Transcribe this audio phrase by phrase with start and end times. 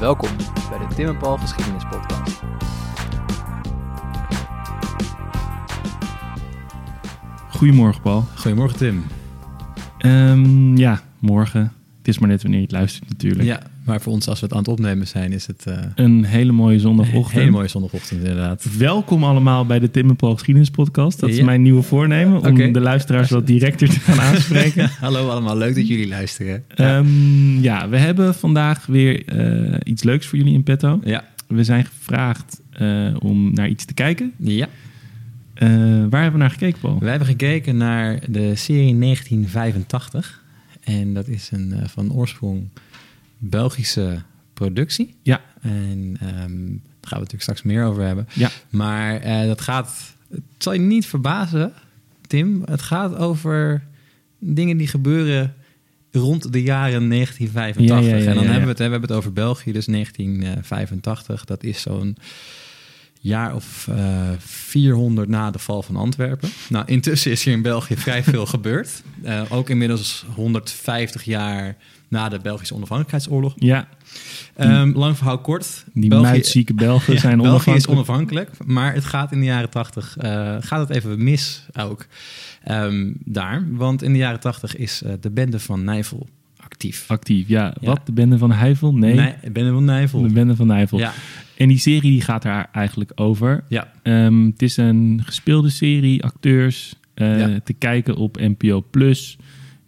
[0.00, 0.28] Welkom
[0.70, 2.42] bij de Tim en Paul Geschiedenis Podcast.
[7.48, 8.24] Goedemorgen, Paul.
[8.34, 9.04] Goedemorgen Tim.
[9.98, 11.72] Ehm, ja, morgen.
[11.98, 13.42] Het is maar net wanneer je het luistert natuurlijk.
[13.42, 16.24] Ja, maar voor ons als we het aan het opnemen zijn, is het uh, Een
[16.24, 17.38] hele mooie een zondagochtend.
[17.38, 18.76] hele mooie zondagochtend inderdaad.
[18.78, 21.20] Welkom allemaal bij de Tim en Paul Geschiedenis Podcast.
[21.20, 21.44] Dat is Ja.
[21.44, 24.90] mijn nieuwe voornemen, om de luisteraars wat directer te gaan aanspreken.
[25.00, 26.64] Hallo allemaal, leuk dat jullie luisteren.
[26.68, 31.00] Ehm, ja, we hebben vandaag weer eh, iets leuks voor jullie in petto.
[31.04, 34.32] Ja, We zijn gevraagd eh, om naar iets te kijken.
[34.38, 34.68] ja.
[35.54, 35.68] Eh,
[36.10, 36.98] waar hebben we naar gekeken, Paul?
[36.98, 40.42] wij hebben gekeken naar de serie 1985.
[40.84, 42.68] En dat is een eh, van oorsprong
[43.38, 44.22] Belgische
[44.54, 45.14] productie.
[45.22, 45.40] Ja.
[45.60, 48.28] En ehm, daar gaan we natuurlijk straks meer over hebben.
[48.32, 48.50] Ja.
[48.70, 51.72] Maar eh, dat gaat, het zal je niet verbazen,
[52.26, 52.62] Tim.
[52.64, 53.86] Het gaat over
[54.38, 55.54] dingen die gebeuren
[56.10, 57.84] rond de jaren 1985.
[57.84, 59.86] Ja, ja, ja, en dan hebben we het, hè, we hebben het over België, dus
[59.86, 61.44] 1985.
[61.44, 62.16] Dat is zo'n
[63.20, 66.48] jaar of eh 400 na de val van Antwerpen.
[66.68, 69.02] Nou, intussen is hier in België vrij veel gebeurd.
[69.22, 71.76] Eh, ook inmiddels 150 jaar
[72.08, 73.52] na de Belgische onafhankelijkheidsoorlog.
[73.56, 73.88] Ja,
[74.56, 75.84] Ehm, lang verhaal kort.
[75.92, 78.48] die België- muitzieke Belgen ja, zijn België is onafhankelijk.
[78.48, 82.06] onafhankelijk, maar het gaat in de jaren 80 eh, gaat het even mis ook
[82.62, 83.66] ehm, daar.
[83.70, 86.28] Want in de jaren 80 is de bende van Nijvel
[86.76, 87.04] actief.
[87.08, 87.74] Actief, ja.
[87.80, 87.86] Ja.
[87.86, 88.94] Wat, de bende van Heivel?
[88.94, 90.22] Nee, Nee, de bende van Nijvel.
[90.22, 90.98] de bende van Nijvel.
[90.98, 91.12] Ja,
[91.56, 93.64] En die serie die gaat daar eigenlijk over.
[93.68, 97.60] ja, Ehm, het is een gespeelde serie, acteurs, eh, Ja.
[97.64, 99.36] te kijken op NPO Plus.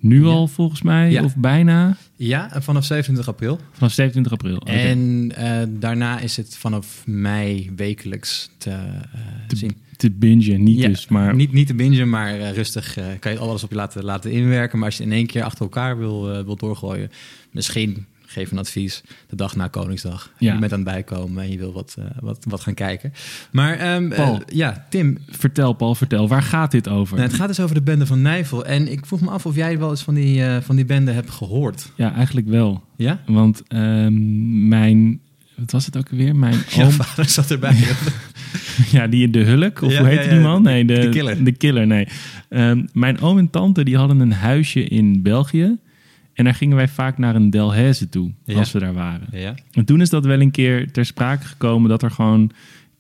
[0.01, 0.27] Nu Ja.
[0.31, 1.25] al volgens mij, Ja.
[1.25, 3.61] of bijna, ja, vanaf 27 april.
[3.73, 4.59] vanaf 27 april.
[4.59, 9.77] En eh, daarna is het vanaf mei wekelijks te, eh, Te- zien.
[9.99, 13.33] Te bingen, niet Ja, dus, maar Niet, niet te bingen, maar eh, rustig eh, kan
[13.33, 14.79] je alles op je laten, laten inwerken.
[14.79, 17.11] Maar als je in één keer achter elkaar wil, eh, wil doorgooien,
[17.51, 20.31] misschien geef een advies de dag na Koningsdag.
[20.39, 20.53] Ja.
[20.53, 23.13] Je bent aan het bijkomen en je wil wat, wat, wat gaan kijken.
[23.51, 24.35] Maar ehm, Paul.
[24.35, 27.17] eh, ja, Tim, vertel Paul, vertel, waar gaat dit over?
[27.17, 28.65] nou, het gaat dus over de bende van Nijvel.
[28.65, 31.31] En ik vroeg me af of jij wel eens van die, van die bende hebt
[31.31, 31.93] gehoord.
[31.95, 32.85] Ja, eigenlijk wel.
[32.97, 33.21] Ja?
[33.27, 35.21] Want ehm, mijn,
[35.55, 36.37] wat was het ook weer?
[36.37, 37.75] Mijn oom, vader zat erbij.
[37.75, 37.87] ja,
[39.11, 40.63] die in de Hulk, of Ja, hoe heette ja, die ja, man?
[40.63, 41.45] Nee, de, de killer.
[41.45, 42.07] De killer, nee.
[42.49, 45.77] Ehm, mijn oom en tante die hadden een huisje in België.
[46.35, 48.59] En daar gingen wij vaak naar een Delhaize toe, Ja.
[48.59, 49.27] als we daar waren.
[49.33, 49.55] ja.
[49.73, 52.51] En toen is dat wel een keer ter sprake gekomen dat er gewoon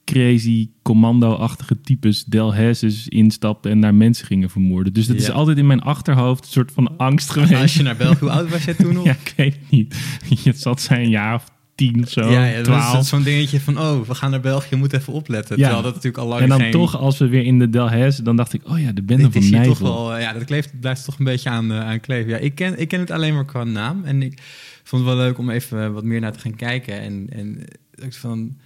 [0.04, 4.92] crazy commando-achtige types Delhaizes instapten en daar mensen gingen vermoorden.
[4.92, 5.32] Dus dat is Ja.
[5.32, 7.54] altijd in mijn achterhoofd een soort van angst geweest.
[7.54, 9.04] Als je naar België, hoe oud was jij toen nog?
[9.04, 9.94] Ja, ik weet het niet.
[10.44, 11.44] Het zat zijn jaar of
[11.78, 14.66] tien of zo, ja, ja, dat is zo'n dingetje van, oh, we gaan naar België,
[14.70, 15.56] je moet even opletten.
[15.56, 15.62] Ja.
[15.62, 16.70] Terwijl dat natuurlijk al lang en dan geen...
[16.70, 19.50] toch, als we weer in de Delhaize, dan dacht ik, oh ja, de bende van
[19.50, 19.72] Nijvel.
[19.72, 22.30] toch wel, eh, ja, dat kleeft, blijft toch een beetje aan, eh, aan kleven.
[22.30, 24.04] Ja, ik ken, ik ken het alleen maar qua naam.
[24.04, 24.42] En ik
[24.84, 27.00] vond het wel leuk om even eh, wat meer naar te gaan kijken.
[27.00, 27.64] En, en
[27.94, 28.56] ik van,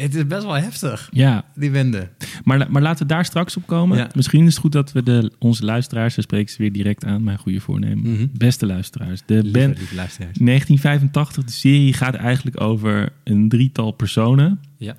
[0.00, 2.08] het is best wel heftig, Ja, die wende.
[2.44, 3.98] maar, maar laten we daar straks op komen.
[3.98, 4.08] Ja.
[4.14, 7.22] Misschien is het goed dat we de, onze luisteraars, we spreken ze weer direct aan,
[7.24, 8.12] mijn goede voornemen.
[8.12, 8.26] Mhm.
[8.32, 10.38] Beste luisteraars, de Lieve, luisteraars.
[10.38, 14.60] 1985, de serie gaat eigenlijk over een drietal personen.
[14.76, 14.96] Ja.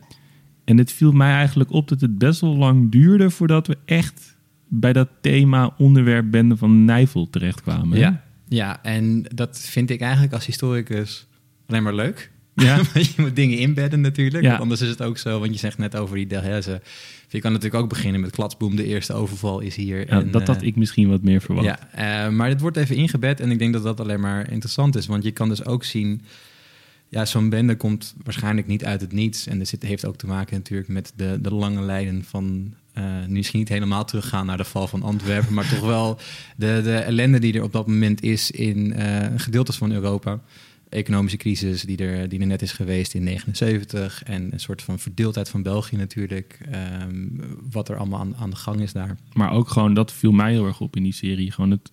[0.65, 4.37] En het viel mij eigenlijk op dat het best wel lang duurde voordat we echt
[4.67, 7.97] bij dat thema onderwerp Bende van Nijvel terechtkwamen.
[7.97, 8.23] Ja.
[8.47, 11.27] ja, en dat vind ik eigenlijk als historicus
[11.67, 12.30] alleen maar leuk.
[12.53, 12.81] Ja.
[12.93, 14.43] Je moet dingen inbedden natuurlijk.
[14.43, 14.55] Ja.
[14.55, 16.81] Anders is het ook zo, want je zegt net over die Delhaize.
[17.27, 18.75] Je kan natuurlijk ook beginnen met Klatsboom.
[18.75, 19.99] De eerste overval is hier.
[19.99, 21.65] Ja, en, dat had eh, ik misschien wat meer verwacht.
[21.65, 24.95] Ja, eh, maar het wordt even ingebed en ik denk dat dat alleen maar interessant
[24.95, 25.05] is.
[25.05, 26.21] Want je kan dus ook zien,
[27.09, 29.47] ja, zo'n bende komt waarschijnlijk niet uit het niets.
[29.47, 33.03] En dat zit, heeft ook te maken natuurlijk met de, de lange lijnen van, eh,
[33.27, 36.19] nu misschien niet helemaal teruggaan naar de val van Antwerpen, maar toch wel
[36.55, 38.95] de, de ellende die er op dat moment is in
[39.35, 40.39] gedeeltes van Europa.
[40.91, 44.99] Economische crisis die er, die er net is geweest in 79 en een soort van
[44.99, 46.59] verdeeldheid van België natuurlijk.
[46.71, 47.27] ehm,
[47.71, 49.17] wat er allemaal aan, aan de gang is daar.
[49.33, 51.51] Maar ook gewoon, dat viel mij heel erg op in die serie.
[51.51, 51.91] Gewoon het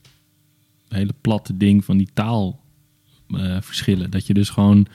[0.89, 4.11] hele platte ding van die taalverschillen.
[4.11, 4.87] dat je dus gewoon...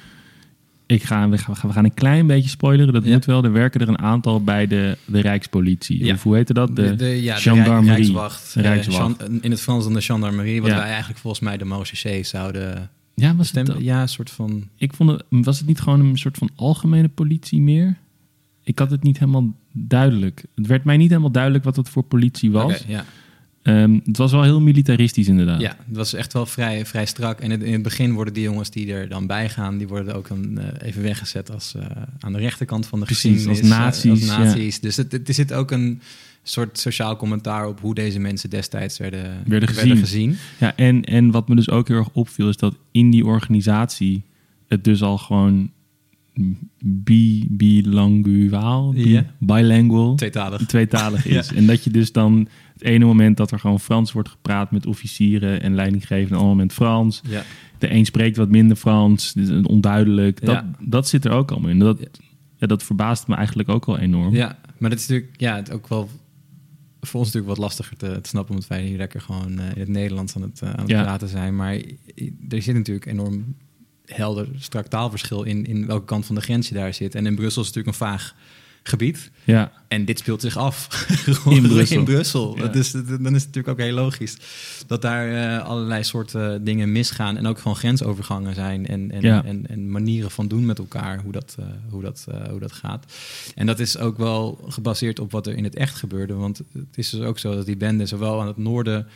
[0.86, 3.12] Ik ga, we, gaan, we gaan een klein beetje spoileren, dat Ja.
[3.14, 3.44] moet wel.
[3.44, 6.06] Er werken er een aantal bij de, de Rijkspolitie.
[6.06, 6.14] Ja.
[6.14, 6.76] Of hoe heette dat?
[6.76, 7.86] De, ja, gendarmerie.
[7.86, 8.56] De Rijkswacht.
[8.56, 9.20] eh, Rijkswacht.
[9.20, 12.90] Jean- in het Frans dan de gendarmerie, wat wij eigenlijk volgens mij de Marechaussee zouden
[13.14, 13.74] ja, was het?
[13.80, 14.68] Ja, een soort van...
[14.76, 17.98] Ik vond het, was het niet gewoon een soort van algemene politie meer?
[18.64, 20.46] Ik had het niet helemaal duidelijk.
[20.56, 22.84] Het werd mij niet helemaal duidelijk wat het voor politie was.
[22.88, 23.06] Ja.
[23.64, 25.62] Ehm, het was wel heel militaristisch inderdaad.
[25.62, 27.40] ja, het was echt wel vrij, vrij strak.
[27.40, 30.28] En in het begin worden die jongens die er dan bij gaan, die worden ook
[30.28, 31.86] dan eh, even weggezet als eh,
[32.20, 33.62] aan de rechterkant van de Precies, geschiedenis.
[33.62, 34.80] als eh, nazi's, als nazi's.
[34.80, 36.02] Dus het, het, er zit ook een
[36.44, 39.98] soort sociaal commentaar op hoe deze mensen destijds werden, Werden gezien.
[39.98, 40.38] gezien.
[40.60, 44.24] Ja, en, en wat me dus ook heel erg opviel is dat in die organisatie
[44.68, 45.72] het dus al gewoon
[46.84, 49.26] bi, bilinguaal, bi- Ja.
[49.40, 50.66] bilingual, Tweetalig.
[50.66, 51.54] tweetalig is.
[51.54, 54.86] En dat je dus dan het ene moment dat er gewoon Frans wordt gepraat met
[54.86, 57.22] officieren en leidinggevenden, en ander moment Frans.
[57.28, 57.44] Ja.
[57.78, 60.46] De een spreekt wat minder Frans, is onduidelijk.
[60.46, 60.72] Dat, Ja.
[60.80, 61.80] dat zit er ook allemaal in.
[61.80, 62.08] Dat,
[62.58, 62.68] Ja.
[62.68, 64.36] dat verbaast me eigenlijk ook al enorm.
[64.36, 66.10] Ja, maar dat is natuurlijk ja, het ook wel
[67.02, 69.80] voor ons natuurlijk wat lastiger te, te snappen, omdat wij hier lekker gewoon eh, in
[69.80, 71.56] het Nederlands aan het, eh, aan het praten zijn.
[71.56, 71.74] Maar
[72.50, 73.56] er zit natuurlijk enorm
[74.06, 77.16] helder, strak taalverschil in, in welke kant van de grens je daar zit.
[77.16, 78.36] En in Brussel is het natuurlijk een vaag
[78.86, 79.32] gebied.
[79.44, 80.88] Ja, En dit speelt zich af
[81.50, 81.98] In Brussel.
[81.98, 82.58] In Brussel.
[82.58, 82.68] Ja.
[82.68, 84.38] Dus dan is het natuurlijk ook heel logisch
[84.88, 87.38] dat daar eh, allerlei soorten dingen misgaan.
[87.38, 88.88] En ook gewoon grensovergangen zijn.
[88.88, 89.44] En, en, Ja.
[89.46, 92.72] en, en manieren van doen met elkaar, hoe dat, eh, hoe, dat, eh, hoe dat
[92.72, 93.14] gaat.
[93.56, 96.34] En dat is ook wel gebaseerd op wat er in het echt gebeurde.
[96.34, 99.08] Want het is dus ook zo dat die bende zowel aan het noorden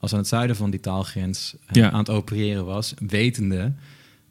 [0.00, 1.90] als aan het zuiden van die taalgrens eh, Ja.
[1.90, 2.94] aan het opereren was.
[3.06, 3.72] Wetende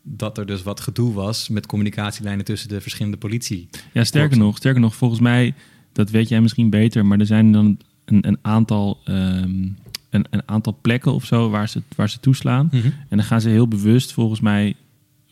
[0.07, 3.69] dat er dus wat gedoe was met communicatielijnen tussen de verschillende politie.
[3.93, 5.53] Ja, sterker nog, sterker nog, volgens mij,
[5.91, 9.67] dat weet jij misschien beter, maar er zijn dan een, een, aantal, ehm,
[10.09, 12.69] een, een aantal plekken of zo waar ze, waar ze toeslaan.
[13.09, 14.75] En dan gaan ze heel bewust, volgens mij,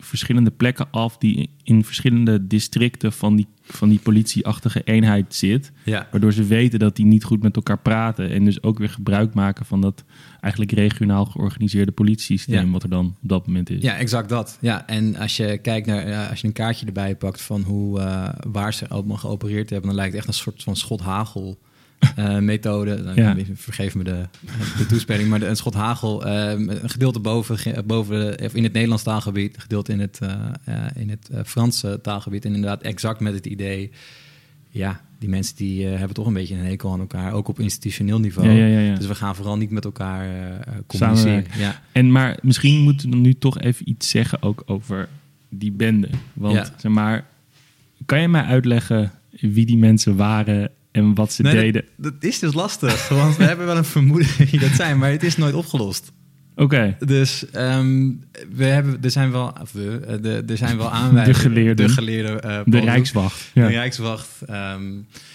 [0.04, 5.72] verschillende plekken af die in verschillende districten van die, van die politieachtige eenheid zit.
[5.84, 6.08] Ja.
[6.10, 8.30] Waardoor ze weten dat die niet goed met elkaar praten.
[8.30, 10.04] En dus ook weer gebruik maken van dat
[10.40, 12.70] eigenlijk regionaal georganiseerde politiesysteem, Ja.
[12.72, 13.82] wat er dan op dat moment is.
[13.82, 14.58] Ja, exact dat.
[14.60, 18.28] Ja, en als je kijkt naar, als je een kaartje erbij pakt van hoe, eh,
[18.52, 21.58] waar ze allemaal geopereerd hebben, dan lijkt het echt een soort van schot hagel.
[22.16, 23.02] Eh, methode.
[23.04, 23.36] Dan- Ja.
[23.54, 24.26] Vergeef me de,
[24.78, 26.26] de toespeling, maar de, een schot hagel.
[26.26, 30.18] eh, een gedeelte boven, boven de- in het Nederlands taalgebied, een gedeelte in het,
[30.64, 32.44] eh, in het Franse taalgebied.
[32.44, 33.90] En inderdaad exact met het idee,
[34.70, 38.20] ja, die mensen die hebben toch een beetje een hekel aan elkaar, ook op institutioneel
[38.20, 38.48] niveau.
[38.48, 38.94] Ja, ja.
[38.94, 40.26] Dus we gaan vooral niet met elkaar
[40.86, 41.44] communiceren.
[41.92, 45.08] En maar misschien moeten we nu toch even iets zeggen ook over
[45.48, 46.08] die bende.
[46.32, 47.24] Want zeg maar,
[48.06, 51.84] kan je mij uitleggen wie die mensen waren en wat ze Nee, deden?
[51.96, 55.10] Dat, dat is dus lastig, want we hebben wel een vermoeden wie dat zijn, maar
[55.10, 56.12] het is nooit opgelost.
[56.56, 58.10] Oké, Dus ehm,
[58.52, 61.40] we hebben, er zijn wel, we, eh, de, er zijn wel aanwijzingen.
[61.40, 61.86] De geleerden.
[61.86, 62.32] De geleerde.
[62.40, 63.66] eh, de Rijkswacht ja.
[63.66, 64.28] De Rijkswacht.
[64.46, 64.82] ehm,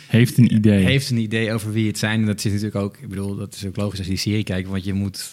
[0.08, 0.84] heeft een idee.
[0.86, 2.20] Heeft een idee over wie het zijn.
[2.20, 4.44] En dat zit natuurlijk ook, ik bedoel, dat is ook logisch als je die serie
[4.44, 5.32] kijkt, want je moet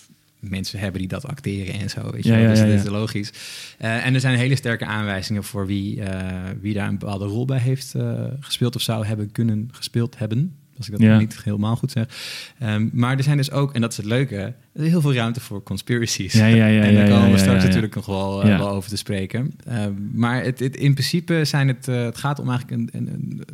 [0.51, 2.11] mensen hebben die dat acteren en zo.
[2.11, 3.33] Weet je Ja, dus ja, dat is logisch.
[3.79, 7.45] Eh, en er zijn hele sterke aanwijzingen voor wie, eh, wie daar een bepaalde rol
[7.45, 10.57] bij heeft eh, gespeeld of zou hebben kunnen gespeeld hebben.
[10.77, 12.07] Als ik dat niet helemaal goed zeg.
[12.59, 14.37] Ehm, maar er zijn dus ook, en dat is het leuke,
[14.73, 16.33] er is heel veel ruimte voor conspiracies.
[16.33, 19.53] Ja, ja, ja, en daar ja, komen we straks natuurlijk nog wel, over te spreken.
[19.65, 23.45] Ehm, maar het, het, in principe zijn het, het gaat om eigenlijk een, een, een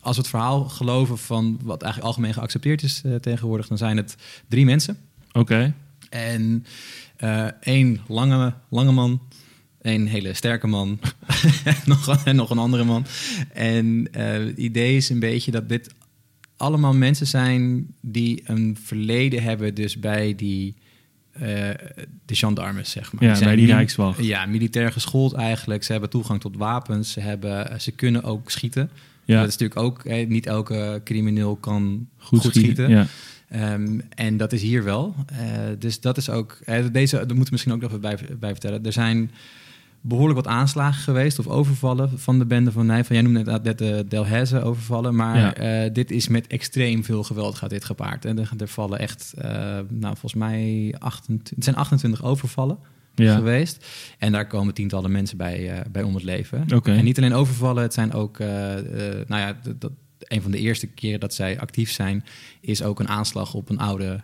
[0.00, 4.16] als we het verhaal geloven van wat eigenlijk algemeen geaccepteerd is tegenwoordig, dan zijn het
[4.48, 4.96] drie mensen.
[5.32, 5.74] Oké,
[6.12, 6.64] En
[7.16, 9.22] eh, één lange, lange man,
[9.82, 11.00] één hele sterke man
[11.64, 13.06] en, nog, en nog een andere man.
[13.52, 15.94] En eh, het idee is een beetje dat dit
[16.56, 20.74] allemaal mensen zijn die een verleden hebben dus bij die...
[21.32, 21.40] eh,
[22.26, 23.24] de gendarmes, zeg maar.
[23.24, 24.24] Ja, bij die Rijkswacht.
[24.24, 25.84] Ja, militair geschoold eigenlijk.
[25.84, 27.12] Ze hebben toegang tot wapens.
[27.12, 28.90] Ze, hebben, ze kunnen ook schieten.
[29.24, 30.28] ja, Dat is natuurlijk ook...
[30.28, 32.84] niet elke crimineel kan goed, goed, schieten.
[32.84, 32.90] schieten.
[32.90, 33.06] Ja.
[33.52, 35.14] Ehm, en dat is hier wel.
[35.26, 35.38] Eh,
[35.78, 36.58] dus dat is ook.
[36.64, 38.84] eh, deze, dat moeten we misschien ook nog even bij, bij vertellen.
[38.86, 39.30] Er zijn
[40.00, 43.14] behoorlijk wat aanslagen geweest of overvallen van de bende van Nijvel.
[43.14, 45.54] Jij noemde net, de Delhaize overvallen, maar Ja.
[45.84, 48.24] eh, dit is met extreem veel geweld gaat dit gepaard.
[48.24, 49.32] En er, er vallen echt,
[49.88, 52.78] nou volgens mij, 28, het zijn 28 overvallen
[53.14, 53.34] Ja.
[53.36, 53.86] geweest.
[54.18, 56.64] En daar komen tientallen mensen bij, eh, bij om het leven.
[56.96, 59.90] En niet alleen overvallen, het zijn ook, nou ja, dat, dat,
[60.28, 62.24] een van de eerste keren dat zij actief zijn,
[62.60, 64.20] is ook een aanslag op een oude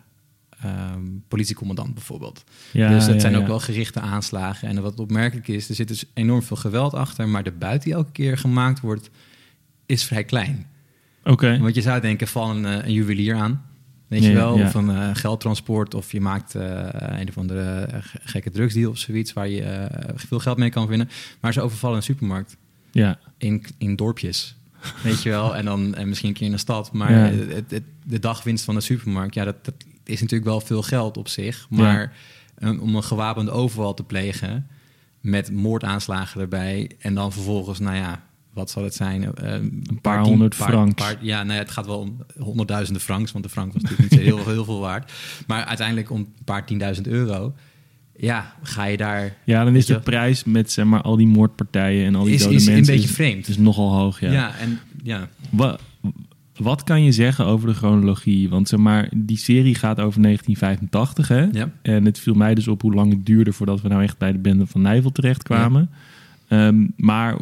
[0.62, 2.44] ehm, politiecommandant bijvoorbeeld.
[2.72, 4.68] Ja, dus dat ja, zijn ook wel gerichte aanslagen.
[4.68, 7.92] En wat opmerkelijk is, er zit dus enorm veel geweld achter, maar de buit die
[7.92, 9.10] elke keer gemaakt wordt,
[9.86, 10.66] is vrij klein.
[11.24, 13.66] Oké, Want je zou denken, val een, eh, een juwelier aan.
[14.06, 16.88] Weet je wel, of een eh, geldtransport, of je maakt eh,
[17.20, 21.08] een of andere ge- gekke drugsdeal of zoiets waar je veel geld mee kan winnen.
[21.40, 22.56] Maar ze overvallen een supermarkt
[22.90, 23.18] ja.
[23.38, 24.57] in, in dorpjes.
[25.02, 26.92] Weet je wel, en dan en misschien een keer in een stad.
[26.92, 27.18] Maar Ja.
[27.48, 31.16] het, het- de dagwinst van een supermarkt, ja, dat, dat is natuurlijk wel veel geld
[31.16, 31.66] op zich.
[31.70, 32.12] Maar
[32.54, 34.66] een- om een gewapende overval te plegen
[35.20, 39.34] met moordaanslagen erbij en dan vervolgens, nou ja, wat zal het zijn?
[39.34, 41.14] Eh, een paar honderd francs.
[41.20, 44.20] ja, nou ja, het gaat wel om honderdduizenden francs, want de frank was natuurlijk niet
[44.20, 45.12] zo heel, heel veel waard.
[45.46, 47.54] Maar uiteindelijk om een paar tienduizend euro.
[48.20, 49.36] Ja, ga je daar...
[49.44, 52.42] ja, dan is de prijs met zeg maar al die moordpartijen en al die Is,
[52.42, 53.48] dode is een mensen beetje is, vreemd.
[53.48, 54.20] is nogal hoog.
[54.20, 54.32] Ja.
[54.32, 54.56] ja.
[54.56, 55.78] en ja, Wa-
[56.56, 58.48] wat kan je zeggen over de chronologie?
[58.48, 61.46] Want zeg maar, die serie gaat over 1985, hè?
[61.60, 61.70] ja.
[61.82, 64.32] En het viel mij dus op hoe lang het duurde voordat we nou echt bij
[64.32, 65.90] de bende van Nijvel terechtkwamen.
[66.48, 67.36] Ehm, maar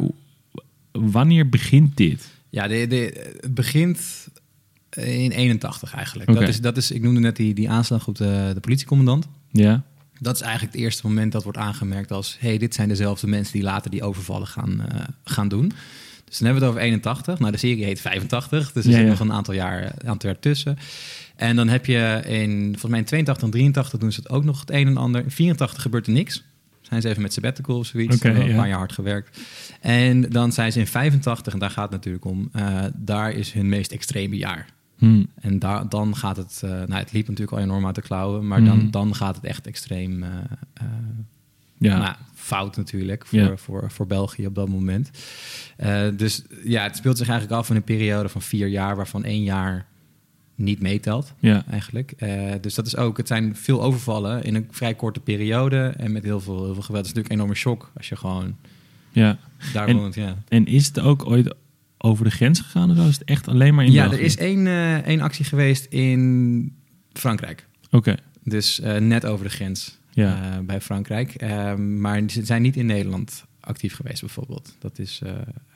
[0.91, 2.29] wanneer begint dit?
[2.49, 4.27] Ja, de, de, het begint
[4.95, 6.33] in 81 eigenlijk.
[6.33, 9.27] Dat, is, dat is, ik noemde net die, die aanslag op de, de politiecommandant.
[9.51, 9.83] Ja,
[10.19, 12.37] Dat is eigenlijk het eerste moment dat wordt aangemerkt als...
[12.39, 15.71] hey, dit zijn dezelfde mensen die later die overvallen gaan, eh, gaan doen.
[16.25, 17.39] Dus dan hebben we het over 81.
[17.39, 19.11] Nou, de serie heet 85, dus er Ja, zit ja.
[19.11, 20.77] nog een aantal jaar, een aantal jaar tussen.
[21.35, 24.43] En dan heb je in, volgens mij in 82 en 83 doen ze het ook
[24.43, 25.23] nog het een en ander.
[25.23, 26.43] In 84 gebeurt er niks.
[26.81, 28.15] Zijn ze even met sabbatical of zoiets.
[28.15, 28.55] Oké, Wel een ja.
[28.55, 29.39] paar jaar hard gewerkt.
[29.81, 32.49] En dan zijn ze in 85, en daar gaat het natuurlijk om...
[32.53, 34.65] eh, daar is hun meest extreme jaar.
[34.97, 35.23] Hm.
[35.39, 38.63] En dan gaat het, eh, nou het liep natuurlijk al enorm uit de klauwen, maar
[38.63, 40.29] dan, dan gaat het echt extreem eh,
[40.73, 40.85] eh,
[41.77, 41.97] ja.
[41.97, 43.57] nou, fout natuurlijk voor, Ja.
[43.57, 45.11] voor, voor België op dat moment.
[46.15, 49.43] Dus ja, het speelt zich eigenlijk af in een periode van vier jaar, waarvan één
[49.43, 49.85] jaar
[50.55, 51.63] niet meetelt ja.
[51.69, 52.13] eigenlijk.
[52.61, 56.23] Dus dat is ook, het zijn veel overvallen in een vrij korte periode en met
[56.23, 57.05] heel veel, heel veel geweld.
[57.05, 58.55] Het is natuurlijk een enorme shock als je gewoon
[59.11, 59.37] ja.
[59.73, 60.15] daar En- woont.
[60.15, 60.35] Ja.
[60.47, 61.55] En is het ook ooit
[61.97, 62.91] over de grens gegaan?
[62.91, 63.07] Of zo?
[63.07, 64.17] is het echt alleen maar in ja, België?
[64.17, 66.75] er is één, eh, één actie geweest in
[67.13, 67.67] Frankrijk.
[67.91, 70.53] Oké, Dus eh, net over de grens ja.
[70.53, 71.33] eh, bij Frankrijk.
[71.33, 74.75] Ehm, maar ze zijn niet in Nederland actief geweest, bijvoorbeeld.
[74.79, 75.21] Dat is.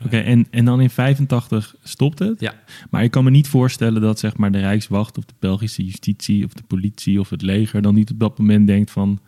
[0.06, 2.40] Oké, en, en dan in 85 stopt het?
[2.40, 2.54] Ja.
[2.90, 6.46] Maar ik kan me niet voorstellen dat zeg maar, de Rijkswacht of de Belgische justitie
[6.46, 9.20] of de politie of het leger dan niet op dat moment denkt van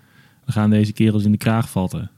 [0.45, 2.11] we gaan deze kerels in de kraag vatten.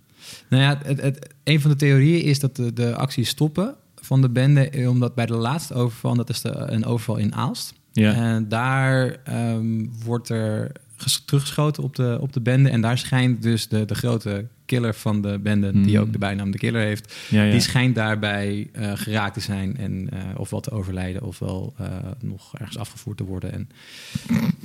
[0.50, 4.21] Nou ja, het, het, een van de theorieën is dat de, de acties stoppen van
[4.21, 7.74] de bende, eh, omdat bij de laatste overval, dat is de, een overval in Aalst.
[7.91, 12.69] Ja, En daar ehm, wordt er ges- teruggeschoten op de, op de bende.
[12.69, 16.05] En daar schijnt dus de, de grote killer van de bende, die Hmm.
[16.05, 17.51] ook de bijnaam de killer heeft, ja, ja.
[17.51, 21.88] Die schijnt daarbij eh, geraakt te zijn en eh, ofwel te overlijden ofwel eh,
[22.21, 23.69] nog ergens afgevoerd te worden en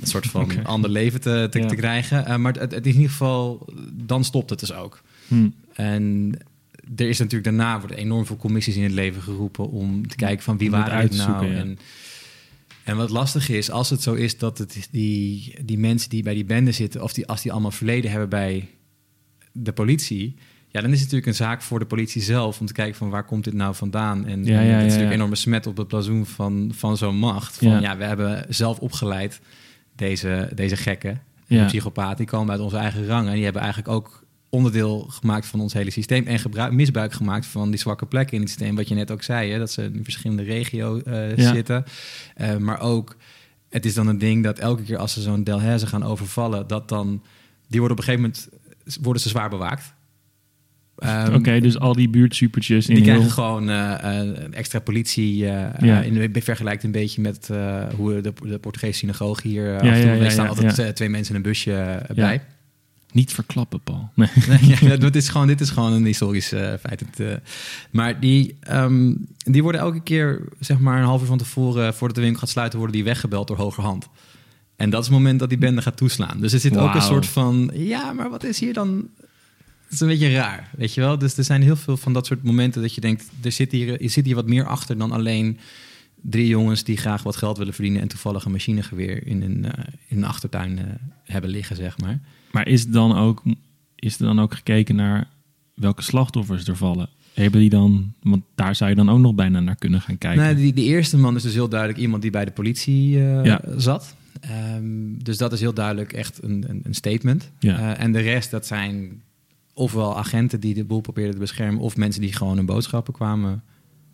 [0.01, 1.65] een soort van ander leven te, te, Ja.
[1.67, 2.41] te krijgen.
[2.41, 5.01] Maar het, het is in ieder geval, dan stopt het dus ook.
[5.27, 5.47] Hm.
[5.73, 6.33] En
[6.95, 10.43] er is natuurlijk daarna worden enorm veel commissies in het leven geroepen om te kijken
[10.43, 11.47] van wie Om waren het nou.
[11.47, 11.57] ja.
[11.57, 11.77] en,
[12.83, 16.33] en wat lastig is, als het zo is dat het die, die mensen die bij
[16.33, 18.69] die bende zitten, of die, als die allemaal verleden hebben bij
[19.51, 20.35] de politie,
[20.67, 23.09] ja, dan is het natuurlijk een zaak voor de politie zelf om te kijken van
[23.09, 24.25] waar komt dit nou vandaan.
[24.25, 26.97] En, Ja, en ja, dat is natuurlijk een enorme smet op het blazoen van, van
[26.97, 27.57] zo'n macht.
[27.57, 27.97] Van Ja.
[27.97, 29.41] we hebben zelf opgeleid
[29.95, 33.27] deze, deze gekken, de psychopaten, die komen uit onze eigen rangen.
[33.27, 37.45] En die hebben eigenlijk ook onderdeel gemaakt van ons hele systeem en gebruik, misbruik gemaakt
[37.45, 38.75] van die zwakke plekken in het systeem.
[38.75, 41.53] Wat je net ook zei, hè, dat ze in verschillende regio's eh, Ja.
[41.53, 41.83] zitten.
[42.35, 43.15] Eh, maar ook,
[43.69, 46.89] het is dan een ding dat elke keer als ze zo'n Delhaize gaan overvallen, dat
[46.89, 47.23] dan,
[47.67, 48.49] die worden op een gegeven moment,
[49.01, 49.93] worden ze zwaar bewaakt.
[50.97, 53.13] Ehm, Oké, dus al die buurtsupertjes in die heel...
[53.13, 55.37] krijgen gewoon eh, eh, een extra politie.
[55.37, 56.01] Ja.
[56.01, 57.49] in, vergelijkt een beetje met
[57.95, 61.47] hoe de, de Portugese synagoge hier Ja, ja, ja, staan altijd twee mensen in een
[61.47, 62.41] busje bij.
[63.11, 64.09] Niet verklappen, Paul.
[64.15, 64.29] Nee.
[64.47, 66.99] Nee, ja, dit, is gewoon, dit is gewoon een historisch eh, feit.
[66.99, 67.35] Het, eh,
[67.91, 72.15] maar die, ehm, die worden elke keer, zeg maar een half uur van tevoren, voordat
[72.15, 74.07] de winkel gaat sluiten, worden die weggebeld door hogerhand.
[74.75, 76.39] En dat is het moment dat die bende gaat toeslaan.
[76.39, 79.09] Dus er zit ook een soort van, ja, maar wat is hier dan?
[79.83, 81.17] Het is een beetje raar, weet je wel?
[81.17, 84.01] Dus er zijn heel veel van dat soort momenten dat je denkt, er zit hier,
[84.01, 85.59] er zit hier wat meer achter dan alleen
[86.21, 89.83] drie jongens die graag wat geld willen verdienen en toevallig een machinegeweer in een, eh,
[90.07, 90.85] in een achtertuin eh,
[91.23, 92.19] hebben liggen, zeg maar.
[92.51, 93.43] Maar is, dan ook,
[93.95, 95.27] is er dan ook gekeken naar
[95.75, 97.09] welke slachtoffers er vallen?
[97.33, 100.43] Hebben die dan, want daar zou je dan ook nog bijna naar kunnen gaan kijken.
[100.43, 103.45] Nou, die, die eerste man is dus heel duidelijk iemand die bij de politie eh,
[103.45, 103.61] Ja.
[103.77, 104.15] zat.
[104.39, 107.51] Ehm, dus dat is heel duidelijk echt een, een, een statement.
[107.59, 107.97] Ja.
[107.97, 109.21] En de rest, dat zijn
[109.73, 111.81] ofwel agenten die de boel probeerden te beschermen...
[111.81, 113.63] of mensen die gewoon hun boodschappen kwamen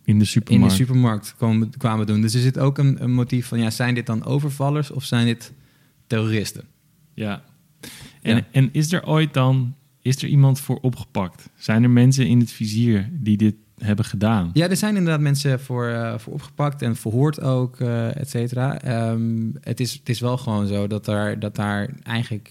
[0.08, 1.34] in de in de supermarkt.
[1.36, 2.20] kwamen, kwamen doen.
[2.20, 3.58] Dus er zit ook een, een motief van...
[3.58, 5.52] ja, zijn dit dan overvallers of zijn dit
[6.06, 6.64] terroristen?
[7.14, 7.42] Ja.
[8.22, 8.44] En, Ja.
[8.50, 11.50] en is er ooit dan, is er iemand voor opgepakt?
[11.56, 14.50] Zijn er mensen in het vizier die dit hebben gedaan?
[14.52, 18.80] Ja, er zijn inderdaad mensen voor, eh, voor opgepakt en verhoord ook, eh et cetera.
[18.80, 22.50] Ehm, het, is, het is wel gewoon zo dat daar, dat daar eigenlijk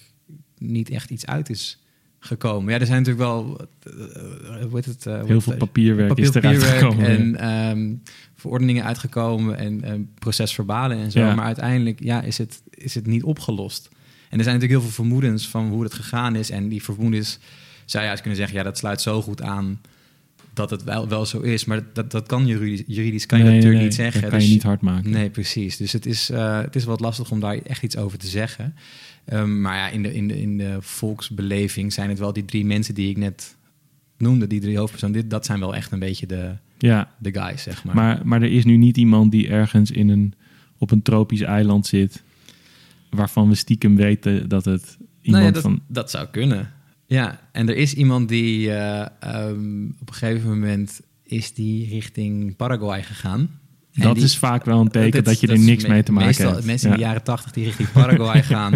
[0.57, 1.79] niet echt iets uit is
[2.27, 2.73] gekomen.
[2.73, 3.67] Ja, er zijn natuurlijk wel...
[3.83, 5.05] eh, hoe heet het?
[5.05, 7.05] eh, Heel veel heet- papierwerk is eruit papierwerk gekomen.
[7.05, 7.93] En ehm,
[8.35, 11.19] verordeningen uitgekomen en ehm, procesverbalen en zo.
[11.19, 11.35] Ja.
[11.35, 13.89] Maar uiteindelijk ja, is, het, is het niet opgelost.
[14.29, 16.49] En er zijn natuurlijk heel veel vermoedens van hoe het gegaan is.
[16.49, 17.39] En die vermoedens
[17.85, 18.57] zou je juist kunnen zeggen...
[18.57, 19.81] ja, dat sluit zo goed aan
[20.53, 21.65] dat het wel, wel zo is.
[21.65, 24.21] Maar dat, dat kan juridisch, juridisch kan je Nee, natuurlijk nee, niet zeggen.
[24.21, 25.09] Dat kan Dus- je niet hard maken.
[25.09, 25.77] Nee, precies.
[25.77, 28.75] Dus het is, eh, het is wat lastig om daar echt iets over te zeggen.
[29.27, 32.65] Ehm, maar ja, in de, in, de, in de volksbeleving zijn het wel die drie
[32.65, 33.55] mensen die ik net
[34.17, 35.21] noemde, die drie hoofdpersonen.
[35.21, 37.95] Dit, dat zijn wel echt een beetje de, Ja, de guys, zeg maar.
[37.95, 40.33] maar, maar er is nu niet iemand die ergens in een,
[40.77, 42.23] op een tropisch eiland zit...
[43.09, 45.81] waarvan we stiekem weten dat het iemand nou ja, dat, van...
[45.87, 46.71] dat zou kunnen.
[47.05, 52.55] Ja, en er is iemand die eh, ehm, op een gegeven moment is die richting
[52.55, 53.49] Paraguay gegaan.
[53.97, 56.27] Dat die- is vaak wel een teken dat je er niks me- mee te maken
[56.27, 56.65] meestal, hebt.
[56.65, 58.73] Mensen in de jaren tachtig die richting Paraguay gaan,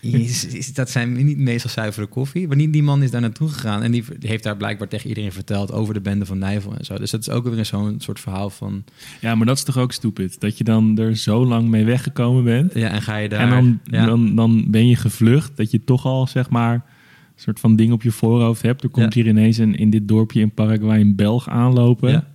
[0.00, 2.46] is, is- dat zijn niet meestal zuivere koffie.
[2.48, 5.08] Maar die, die man is daar naartoe gegaan en die, die heeft daar blijkbaar tegen
[5.08, 6.98] iedereen verteld over de bende van Nijvel en zo.
[6.98, 8.84] Dus dat is ook weer zo'n soort verhaal van,
[9.20, 10.40] Ja, maar dat is toch ook stupid?
[10.40, 12.74] Dat je dan er zo lang mee weggekomen bent.
[12.74, 13.40] ja, en ga je daar...
[13.40, 14.06] en dan, ja.
[14.06, 15.56] dan, dan ben je gevlucht.
[15.56, 18.82] Dat je toch al, zeg maar, een soort van ding op je voorhoofd hebt.
[18.82, 19.22] Er komt Ja.
[19.22, 22.10] hier ineens een, in dit dorpje in Paraguay een Belg aanlopen.
[22.10, 22.26] Ja.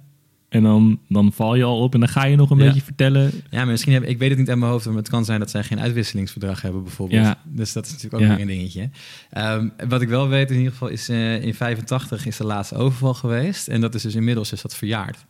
[0.51, 2.65] En dan, dan val je al op en dan ga je nog een Ja.
[2.65, 3.31] beetje vertellen.
[3.49, 5.39] Ja, maar misschien heb ik weet het niet uit mijn hoofd, maar het kan zijn
[5.39, 7.21] dat zij geen uitwisselingsverdrag hebben bijvoorbeeld.
[7.23, 7.41] Ja.
[7.61, 8.35] Dus dat is natuurlijk ook Ja.
[8.35, 8.89] weer een dingetje.
[9.29, 12.75] Ehm, wat ik wel weet in ieder geval is eh, in 85 is de laatste
[12.75, 15.25] overval geweest en dat is dus inmiddels is dat verjaard.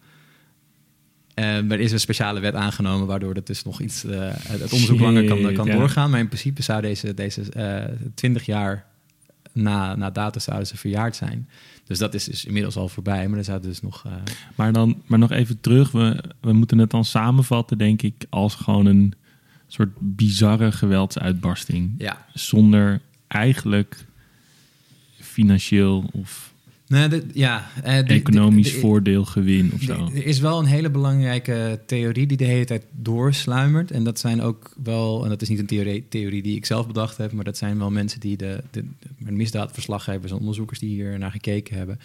[1.33, 4.97] En er is een speciale wet aangenomen waardoor het dus nog iets eh, het onderzoek
[4.97, 6.09] Shit, langer kan, kan doorgaan.
[6.09, 7.83] Maar in principe zou deze, deze eh
[8.15, 8.85] 20 jaar
[9.53, 11.49] na, na datum zouden ze verjaard zijn.
[11.91, 14.05] Dus dat is dus inmiddels al voorbij, maar er zou dus nog.
[14.05, 14.11] eh,
[14.55, 15.91] Maar, dan, maar nog even terug.
[15.91, 19.13] We, we moeten het dan samenvatten, denk ik, als gewoon een
[19.67, 21.93] soort bizarre geweldsuitbarsting.
[21.97, 24.05] ja, Zonder eigenlijk
[25.19, 26.50] financieel of
[26.91, 30.09] Nee, de- ja, eh, de- economisch de- de- voordeel gewin of zo.
[30.15, 33.91] Er is wel een hele belangrijke theorie die de hele tijd doorsluimert.
[33.91, 36.87] En dat zijn ook wel, en dat is niet een theorie, theorie die ik zelf
[36.87, 38.83] bedacht heb, maar dat zijn wel mensen die de, de,
[39.17, 41.99] de misdaadverslaggevers en onderzoekers die hier naar gekeken hebben.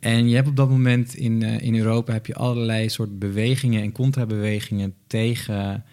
[0.00, 3.82] En je hebt op dat moment in, eh, in Europa heb je allerlei soort bewegingen
[3.82, 5.84] en contrabewegingen tegen.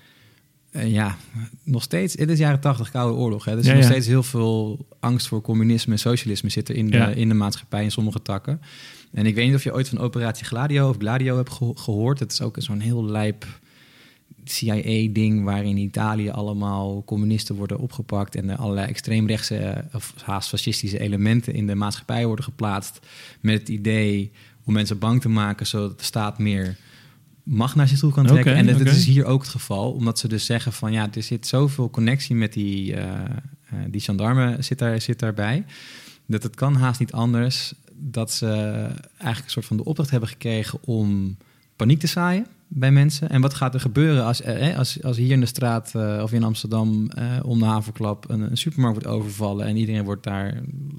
[0.71, 1.17] Eh, ja,
[1.63, 2.13] nog steeds.
[2.17, 3.45] Het is jaren tachtig, Koude Oorlog.
[3.45, 3.51] Hè.
[3.51, 3.87] Er is Ja, nog ja.
[3.89, 7.07] steeds heel veel angst voor communisme en socialisme zit er in de, Ja.
[7.07, 8.61] in de maatschappij in sommige takken.
[9.11, 12.19] En ik weet niet of je ooit van Operatie Gladio of Gladio hebt geho- gehoord.
[12.19, 13.45] Het is ook zo'n heel lijp
[14.43, 20.49] CIA-ding waarin in Italië allemaal communisten worden opgepakt en er allerlei extreemrechtse eh, of haast
[20.49, 22.99] fascistische elementen in de maatschappij worden geplaatst
[23.41, 24.31] met het idee
[24.65, 26.77] om mensen bang te maken zodat de staat meer
[27.47, 28.55] macht naar zich toe kan trekken.
[28.55, 31.47] En dat, is hier ook het geval, omdat ze dus zeggen van ja, er zit
[31.47, 33.21] zoveel connectie met die, eh,
[33.87, 35.65] die gendarme zit, daar, zit daarbij,
[36.25, 38.47] dat het kan haast niet anders dat ze
[39.17, 41.37] eigenlijk een soort van de opdracht hebben gekregen om
[41.75, 43.29] paniek te zaaien bij mensen.
[43.29, 46.33] En wat gaat er gebeuren als, eh, als, als hier in de straat eh, of
[46.33, 50.53] in Amsterdam eh, om de haverklap een, een supermarkt wordt overvallen en iedereen wordt daar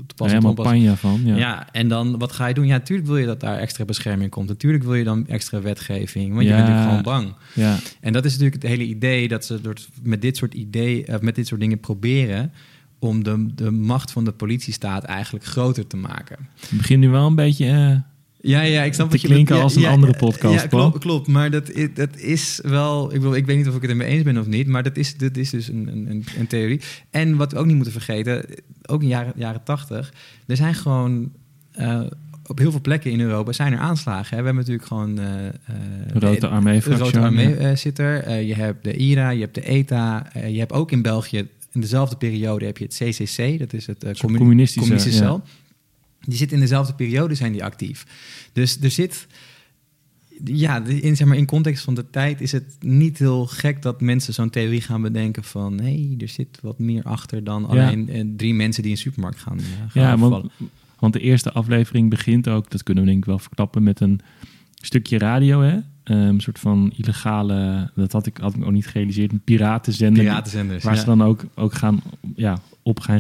[0.07, 1.21] te pas helemaal panja van.
[1.25, 1.37] Ja.
[1.37, 1.73] ja.
[1.73, 2.67] en dan wat ga je doen?
[2.67, 4.49] Ja, natuurlijk wil je dat daar extra bescherming komt.
[4.49, 6.57] Natuurlijk wil je dan extra wetgeving, want je Ja.
[6.57, 7.35] bent natuurlijk gewoon bang.
[7.55, 7.77] Ja.
[8.01, 11.21] En dat is natuurlijk het hele idee dat ze door, met dit soort ideeën, of
[11.21, 12.53] met dit soort dingen proberen
[12.99, 16.49] om de, de macht van de politiestaat eigenlijk groter te maken.
[16.61, 18.03] Het begint nu wel een beetje...
[18.41, 20.19] eh, Ja, ja, ik snap Te wat je klinken ja, als een ja, andere ja,
[20.19, 21.27] podcast, Ja, klopt, klopt.
[21.27, 23.05] Maar dat, dat is wel...
[23.05, 24.97] Ik, bedoel, ik weet niet of ik het ermee eens ben of niet, maar dat
[24.97, 26.81] is, dat is dus een, een, een theorie.
[27.11, 28.45] En wat we ook niet moeten vergeten,
[28.87, 30.13] ook in jaren, jaren 80,
[30.47, 31.33] er zijn gewoon...
[31.73, 32.01] eh,
[32.47, 34.37] op heel veel plekken in Europa zijn er aanslagen.
[34.37, 34.43] Hè.
[34.43, 35.19] We hebben natuurlijk gewoon...
[35.19, 35.53] eh, eh,
[36.13, 38.23] de Rode de- Armee de Rode Armee eh, zit er.
[38.23, 40.33] Eh, je hebt de IRA, je hebt de ETA.
[40.33, 43.59] eh, je hebt ook in België in dezelfde periode heb je het CCC.
[43.59, 45.43] Dat is het eh, communistische, communistische ja.
[46.29, 48.07] Die zit in dezelfde periode zijn die actief.
[48.53, 49.27] Dus er zit...
[50.45, 54.01] Ja, in, zeg maar, in context van de tijd is het niet heel gek dat
[54.01, 55.79] mensen zo'n theorie gaan bedenken van...
[55.79, 59.41] hé, hey, er zit wat meer achter dan alleen eh, drie mensen die een supermarkt
[59.41, 60.51] gaan, eh, gaan Ja, want,
[60.99, 64.21] want de eerste aflevering begint ook, dat kunnen we denk ik wel verklappen, met een
[64.75, 65.79] stukje radio, hè?
[66.03, 70.23] Ehm, Een soort van illegale, dat had ik, had ik ook niet gerealiseerd, een piratenzender.
[70.23, 70.85] Piratenzenders.
[70.85, 71.01] Waar ja.
[71.01, 72.03] ze dan ook, ook gaan,
[72.35, 73.19] ja, op gaan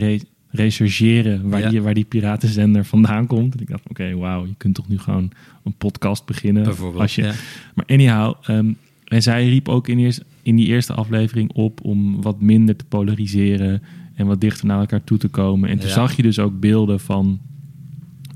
[0.50, 1.68] rechercheren waar, Ja.
[1.70, 3.54] die, waar die piratenzender vandaan komt.
[3.54, 5.30] En ik dacht, oké, wauw, je kunt toch nu gewoon
[5.64, 6.62] een podcast beginnen.
[6.62, 7.32] Bijvoorbeeld, Als je, ja.
[7.74, 8.72] Maar anyhow, ehm,
[9.04, 12.84] en zij riep ook in, eerst, in die eerste aflevering op om wat minder te
[12.84, 13.82] polariseren
[14.14, 15.68] en wat dichter naar elkaar toe te komen.
[15.68, 15.94] En toen Ja.
[15.94, 17.40] zag je dus ook beelden van,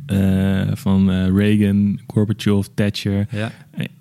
[0.06, 3.28] eh, van eh, Reagan, Gorbachev, Thatcher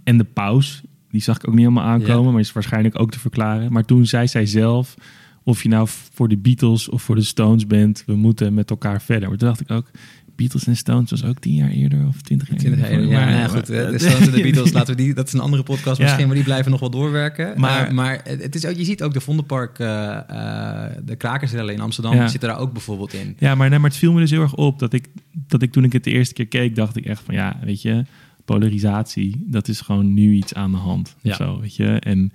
[0.04, 0.82] en de paus.
[1.12, 3.72] Die zag ik ook niet helemaal aankomen, maar is waarschijnlijk ook te verklaren.
[3.72, 4.96] Maar toen zei zij zelf,
[5.44, 9.02] of je nou voor de Beatles of voor de Stones bent, we moeten met elkaar
[9.02, 9.30] verder.
[9.30, 9.92] Maar toen dacht ik ook,
[10.36, 13.08] Beatles en Stones was ook tien jaar eerder of twintig jaar 20 eerder.
[13.08, 13.66] jaar, ja, Maar- ja, goed.
[13.92, 16.04] De Stones en de Beatles, laten we die, dat is een andere podcast Ja.
[16.04, 17.46] misschien, maar die blijven nog wel doorwerken.
[17.48, 21.74] Maar- Maar, maar het is ook, je ziet ook de Vondelpark, eh, eh, de krakersrellen
[21.74, 22.28] in Amsterdam, Ja.
[22.28, 23.36] zitten daar ook bijvoorbeeld in.
[23.40, 25.08] Ja, maar, nee, maar het viel me dus heel erg op dat ik,
[25.48, 27.82] dat ik toen ik het de eerste keer keek, dacht ik echt van ja, weet
[27.82, 28.06] je,
[28.46, 31.16] polarisatie, dat is gewoon nu iets aan de hand.
[31.22, 31.32] Ja.
[31.32, 31.86] Of zo, weet je.
[32.00, 32.32] En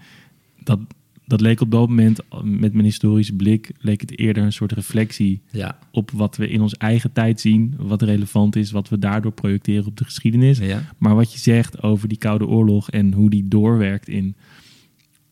[0.63, 0.79] dat,
[1.27, 5.41] dat leek op dat moment, met mijn historische blik, leek het eerder een soort reflectie
[5.51, 5.79] Ja.
[5.91, 9.87] op wat we in onze eigen tijd zien, wat relevant is, wat we daardoor projecteren
[9.87, 10.59] op de geschiedenis.
[10.59, 10.83] ja.
[10.99, 14.35] Maar wat je zegt over die Koude Oorlog en hoe die doorwerkt in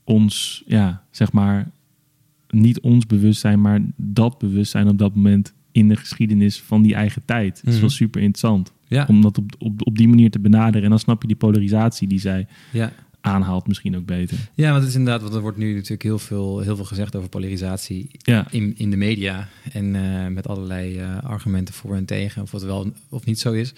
[0.04, 1.70] ons, ja, zeg maar,
[2.48, 7.22] niet ons bewustzijn, maar dat bewustzijn op dat moment in de geschiedenis van die eigen
[7.24, 7.60] tijd.
[7.64, 8.72] Dat is wel super interessant.
[8.88, 10.82] Ja, Om dat op, op, op die manier te benaderen.
[10.82, 12.92] En dan snap je die polarisatie die zij ja.
[13.24, 14.38] Aanhaalt misschien ook beter.
[14.54, 17.16] ja, want het is inderdaad, want er wordt nu natuurlijk heel veel, heel veel gezegd
[17.16, 19.48] over polarisatie Ja, in, in de media.
[19.72, 23.52] En eh, met allerlei eh, argumenten voor en tegen, of wat wel of niet zo
[23.52, 23.72] is.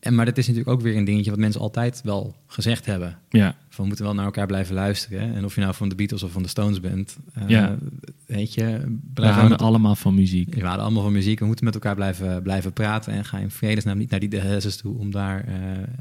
[0.00, 3.18] En, maar dat is natuurlijk ook weer een dingetje wat mensen altijd wel gezegd hebben.
[3.28, 5.20] ja, Van we moeten wel naar elkaar blijven luisteren.
[5.28, 5.34] hè.
[5.34, 7.16] En of je nou van de Beatles of van de Stones bent.
[7.34, 7.78] eh, Ja.
[8.26, 10.54] Weet je, we houden allemaal van muziek.
[10.54, 11.38] We houden allemaal van muziek.
[11.38, 13.12] We moeten met elkaar blijven, blijven praten.
[13.12, 15.44] En ga in vredesnaam niet naar die dehesses toe om daar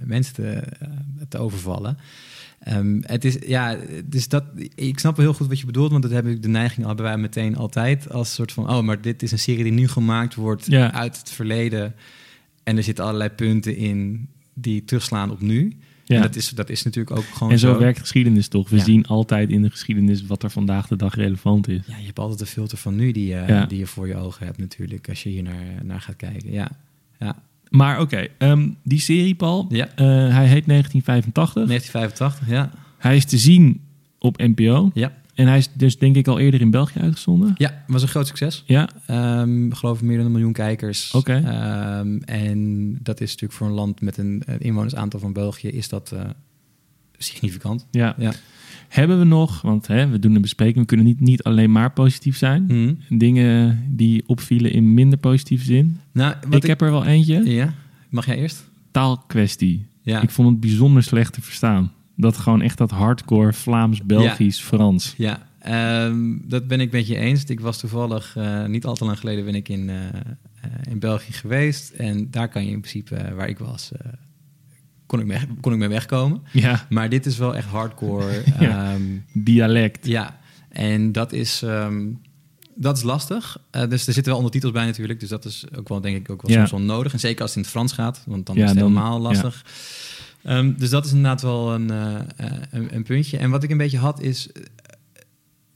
[0.04, 0.64] mensen te,
[1.30, 1.98] te overvallen.
[2.60, 4.44] Ehm, het is, ja, dus dat,
[4.76, 6.96] ik snap wel heel goed wat je bedoelt, want dat heb ik de neiging bij
[6.96, 10.36] wij meteen altijd als soort van, oh, maar dit is een serie die nu gemaakt
[10.36, 10.94] wordt Ja.
[10.94, 11.96] uit het verleden.
[12.64, 15.78] En er zitten allerlei punten in die terugslaan op nu.
[16.04, 16.16] Ja.
[16.16, 18.70] En dat is, dat is natuurlijk ook gewoon En zo werkt geschiedenis toch?
[18.70, 18.84] We Ja.
[18.84, 21.82] zien altijd in de geschiedenis wat er vandaag de dag relevant is.
[21.88, 23.66] Ja, je hebt altijd een filter van nu die, je Ja.
[23.66, 26.52] die je voor je ogen hebt natuurlijk, als je hier naar, naar gaat kijken.
[26.52, 26.70] Ja,
[27.20, 27.44] ja.
[27.70, 29.88] Maar oké, ehm, die serie, Paul, Ja.
[29.96, 31.68] eh, hij heet 1985.
[31.68, 32.72] 1985, ja.
[32.98, 33.82] Hij is te zien
[34.20, 34.92] op NPO.
[34.94, 35.12] Ja.
[35.36, 37.54] En hij is dus denk ik al eerder in België uitgezonden.
[37.58, 38.64] Ja, was een groot succes.
[38.66, 41.12] Ja, Ehm, ik geloof meer dan een miljoen kijkers.
[41.12, 41.34] Oké.
[41.46, 45.90] Ehm, en dat is natuurlijk voor een land met een, een inwonersaantal van België is
[45.90, 46.22] dat eh,
[47.18, 47.86] significant.
[47.92, 48.16] ja.
[48.18, 48.32] Ja.
[48.88, 51.92] Hebben we nog, want hè, we doen een bespreking, we kunnen niet, niet alleen maar
[51.92, 52.64] positief zijn.
[52.64, 52.94] Mhm.
[53.18, 56.00] Dingen die opvielen in minder positieve zin.
[56.12, 57.50] Nou, wat ik, heb er wel eentje.
[57.50, 57.74] Ja,
[58.10, 58.70] mag jij eerst?
[58.92, 59.86] Taalkwestie.
[60.02, 60.22] Ja.
[60.22, 61.92] Ik vond het bijzonder slecht te verstaan.
[62.16, 65.14] Dat gewoon echt dat hardcore Vlaams, Belgisch, Frans.
[65.18, 67.44] Ja, ehm, dat ben ik met je eens.
[67.44, 70.12] Ik was toevallig, eh, niet al te lang geleden ben ik in, eh, eh,
[70.90, 71.90] in België geweest.
[71.90, 73.92] En daar kan je in principe, waar ik was,
[75.08, 76.42] kon, ik mee, kon ik mee wegkomen.
[76.52, 78.44] Ja, Maar dit is wel echt hardcore.
[78.60, 78.92] Ja.
[78.94, 79.02] ehm,
[79.34, 80.06] dialect.
[80.08, 80.40] Ja,
[80.70, 82.06] en dat is, ehm,
[82.76, 83.58] dat is lastig.
[83.72, 85.20] Eh, dus er zitten wel ondertitels bij natuurlijk.
[85.20, 86.58] Dus dat is ook wel, denk ik, ook wel Ja.
[86.66, 87.14] soms wel nodig.
[87.14, 89.20] En zeker als het in het Frans gaat, want dan Ja, is het dan- helemaal
[89.20, 89.66] lastig.
[90.44, 93.38] Ehm, dus dat is inderdaad wel een, eh, eh, een, een puntje.
[93.38, 94.50] En wat ik een beetje had is...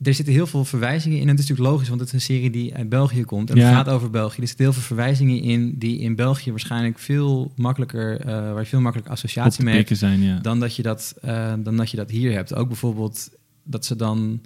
[0.03, 1.23] Er zitten heel veel verwijzingen in.
[1.23, 3.49] En het is natuurlijk logisch, want het is een serie die uit België komt.
[3.49, 3.65] En Ja.
[3.65, 4.41] het gaat over België.
[4.41, 8.19] Er zitten heel veel verwijzingen in die in België waarschijnlijk veel makkelijker...
[8.19, 10.39] eh, waar je veel makkelijker associatie mee hebt zijn, ja.
[10.39, 12.53] dan dat je dat, eh, dan dat je dat hier hebt.
[12.55, 13.29] Ook bijvoorbeeld
[13.63, 14.41] dat ze dan.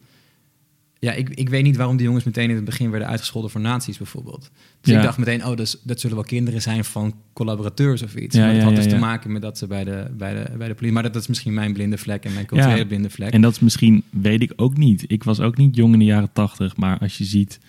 [1.05, 3.61] Ja, ik, ik weet niet waarom die jongens meteen in het begin werden uitgescholden voor
[3.61, 4.51] nazi's bijvoorbeeld.
[4.81, 4.97] Dus Ja.
[4.97, 8.35] ik dacht meteen, oh, dus, dat zullen wel kinderen zijn van collaborateurs of iets.
[8.35, 10.57] Ja, maar dat ja, had dus te maken met dat ze bij de, bij de,
[10.57, 10.91] bij de politie...
[10.91, 13.31] Maar dat, dat is misschien mijn blinde vlek en mijn culturele blinde vlek.
[13.33, 15.03] En dat is misschien, weet ik ook niet.
[15.07, 17.59] Ik was ook niet jong in de jaren tachtig, maar als je ziet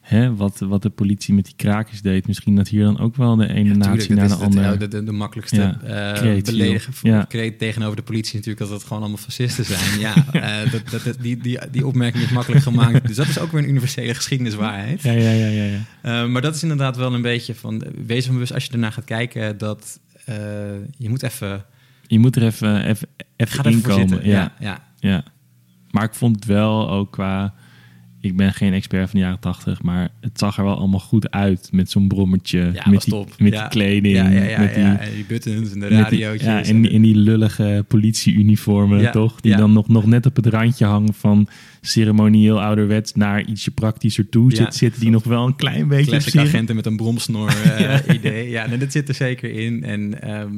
[0.00, 3.36] hè, wat, wat de politie met die krakers deed, misschien dat hier dan ook wel
[3.36, 4.76] de ene Ja, natie tuurlijk, naar de andere.
[4.76, 7.26] de, de, de makkelijkste Ja, beledigen Ja.
[7.58, 9.98] tegenover de politie natuurlijk dat het gewoon allemaal fascisten zijn.
[10.00, 13.06] ja, eh, dat, dat, dat- die, die, die opmerking is makkelijk gemaakt.
[13.06, 15.02] Dus dat is ook weer een universele geschiedeniswaarheid.
[15.02, 15.78] Ja, ja, ja, ja, ja.
[16.22, 17.82] Eh, maar dat is inderdaad wel een beetje van...
[18.06, 20.00] Wees van bewust als je ernaar gaat kijken dat
[20.96, 21.64] je moet even...
[22.06, 24.26] Je moet er even, even, even inkomen.
[24.26, 24.82] Ja, ja.
[24.98, 25.24] ja.
[25.90, 27.54] Maar ik vond het wel ook qua...
[28.22, 31.30] Ik ben geen expert van de jaren tachtig, maar het zag er wel allemaal goed
[31.30, 31.68] uit.
[31.72, 33.34] Met zo'n brommertje, Ja, met, die, top.
[33.38, 33.60] met Ja.
[33.60, 36.42] die kleding, Ja, ja, ja, met die, en buttons en de die- radiootjes.
[36.46, 39.40] ja, en, en en die lullige politieuniformen, toch?
[39.40, 41.48] Die dan nog, nog net op het randje hangen van
[41.80, 44.54] ceremonieel ouderwets naar ietsje praktischer toe.
[44.54, 48.50] Zit, zitten die nog wel een klein beetje Classic agenten met een bromsnor eh, idee.
[48.50, 49.82] Ja, nee, dat zit er zeker in.
[49.84, 50.52] En ehm,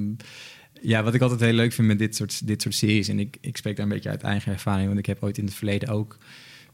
[0.83, 3.09] ja, wat ik altijd heel leuk vind met dit soort, dit soort series...
[3.09, 4.87] en ik, ik spreek daar een beetje uit eigen ervaring...
[4.87, 6.19] want ik heb ooit in het verleden ook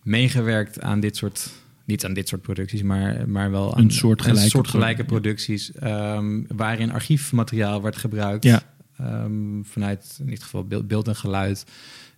[0.09, 1.51] meegewerkt aan dit soort...
[1.85, 5.21] niet aan dit soort producties, maar, maar wel aan Een soortgelijke een soortgelijke pro- ja.
[5.21, 5.73] producties...
[5.73, 8.44] ehm, waarin archiefmateriaal werd gebruikt...
[8.44, 8.62] Ja.
[8.99, 11.64] ehm, vanuit in dit geval beeld, beeld en geluid.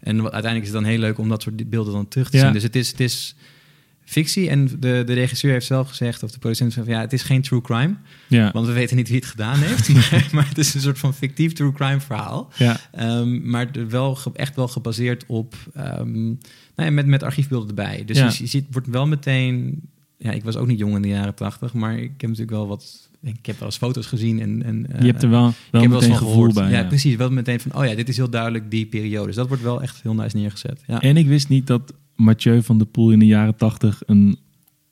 [0.01, 2.43] En uiteindelijk is het dan heel leuk om dat soort beelden dan terug te Ja.
[2.43, 2.53] zien.
[2.53, 3.35] Dus het is, het is
[4.05, 4.49] fictie.
[4.49, 7.43] En de, de regisseur heeft zelf gezegd, of de producent van ja, het is geen
[7.43, 7.95] true crime.
[8.29, 9.89] Ja, Want we weten niet wie het gedaan heeft.
[9.95, 12.51] maar, maar het is een soort van fictief true crime verhaal.
[12.57, 16.25] ja, Ehm, maar wel, echt wel gebaseerd op, ehm,
[16.77, 18.03] nou ja, met, met archiefbeelden erbij.
[18.05, 18.27] Dus Ja.
[18.27, 19.81] je, je ziet, wordt wel meteen,
[20.19, 22.67] ja, ik was ook niet jong in de jaren tachtig, maar ik heb natuurlijk wel
[22.69, 26.01] wat, ik heb wel eens foto's gezien en, en je hebt er wel, wel meteen
[26.17, 26.55] gevoel gehoord.
[26.55, 26.71] bij.
[26.71, 26.85] Ja, ja.
[26.85, 27.17] precies.
[27.17, 29.27] Wel meteen van, oh ja, dit is heel duidelijk die periode.
[29.27, 30.83] Dus dat wordt wel echt heel nice neergezet.
[30.87, 31.01] Ja.
[31.01, 34.39] En ik wist niet dat Mathieu van der Poel in de jaren tachtig een,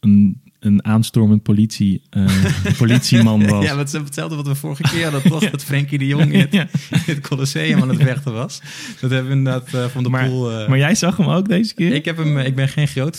[0.01, 2.27] een, een aanstormend politie, eh,
[2.79, 3.65] politieman was.
[3.65, 5.51] Ja, het is hetzelfde wat we vorige keer hadden, toch?
[5.51, 6.67] Dat Frenkie de Jong in het, Ja.
[7.23, 8.61] Colosseum aan het vechten was.
[9.01, 10.53] Dat hebben we inderdaad eh, van de Maar- pool...
[10.53, 11.93] eh, Maar jij zag hem ook deze keer?
[11.95, 13.17] ik, heb hem, ik ben geen groot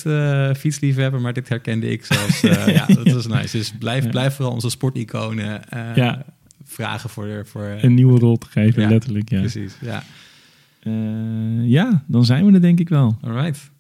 [0.58, 2.42] fietsliefhebber, maar dit herkende ik zelfs.
[2.78, 3.58] ja, dat was nice.
[3.58, 4.10] Dus blijf, Ja.
[4.10, 5.62] blijf vooral onze sporticonen
[5.96, 6.26] Ja.
[6.64, 7.44] vragen voor...
[7.46, 9.30] voor een nieuwe rol te geven, Ja, letterlijk.
[9.30, 9.40] Ja.
[9.40, 10.04] Precies, ja.
[11.64, 13.18] Ja, dan zijn we er denk ik wel.
[13.22, 13.72] All right.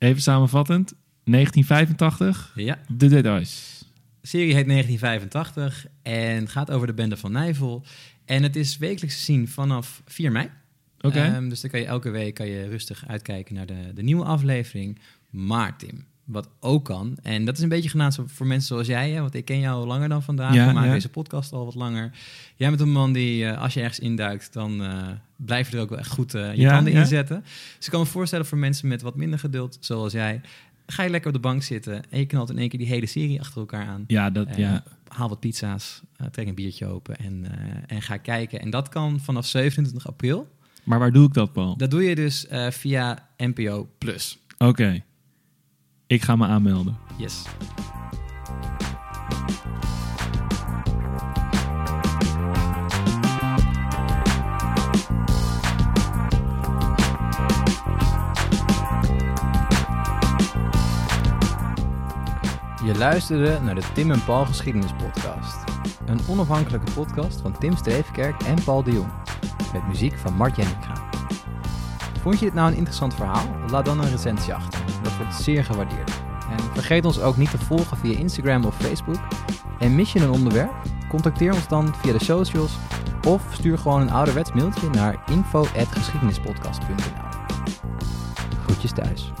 [0.00, 0.94] Even samenvattend.
[1.24, 2.78] 1985, Ja.
[2.98, 3.84] The Dead Eyes.
[4.22, 7.84] serie heet 1985 en gaat over de bende van Nijvel.
[8.24, 10.48] En het is wekelijks te zien vanaf 4 mei.
[11.00, 11.18] Oké.
[11.20, 14.24] Ehm, dus dan kan je elke week kan je rustig uitkijken naar de, de nieuwe
[14.24, 14.98] aflevering.
[15.30, 19.10] Maar Tim, wat ook kan, en dat is een beetje genaamd voor mensen zoals jij,
[19.10, 20.54] hè, want ik ken jou al langer dan vandaag.
[20.54, 20.94] Ja, We maken ja.
[20.94, 22.10] deze podcast al wat langer.
[22.56, 25.08] Jij bent een man die, eh, als je ergens induikt, dan eh
[25.44, 27.40] blijf je er ook wel echt goed eh, je Ja, handen in zetten.
[27.76, 30.40] Dus ik kan me voorstellen voor mensen met wat minder geduld, zoals jij,
[30.86, 33.06] ga je lekker op de bank zitten en je knalt in één keer die hele
[33.06, 34.04] serie achter elkaar aan.
[34.06, 34.82] ja, dat, Eh, ja.
[35.08, 37.46] Haal wat pizza's, eh, trek een biertje open en,
[37.86, 38.60] en ga kijken.
[38.60, 40.48] En dat kan vanaf 27 april.
[40.84, 41.76] Maar waar doe ik dat, Paul?
[41.76, 44.38] Dat doe je dus via NPO Plus.
[44.58, 45.02] Oké.
[46.06, 46.96] Ik ga me aanmelden.
[47.18, 47.42] Yes.
[63.00, 65.64] Luisterde naar de Tim en Paul Geschiedenis Podcast.
[66.06, 69.10] Een onafhankelijke podcast van Tim Streefkerk en Paul de Jong.
[69.72, 70.92] Met muziek van Mart Jenninga.
[72.20, 73.46] Vond je dit nou een interessant verhaal?
[73.70, 74.80] Laat dan een recensie achter.
[75.02, 76.10] Dat wordt zeer gewaardeerd.
[76.50, 79.20] En vergeet ons ook niet te volgen via Instagram of Facebook.
[79.78, 80.72] En mis je een onderwerp?
[81.08, 82.78] Contacteer ons dan via de socials
[83.26, 87.28] of stuur gewoon een ouderwets mailtje naar info.geschiedenispodcast.nl
[88.64, 89.32] Groetjes thuis.